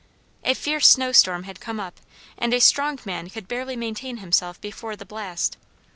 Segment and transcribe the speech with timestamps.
[0.43, 1.99] A fierce snow storm had come up
[2.35, 5.57] and a strong man could barely maintain himself before the blast.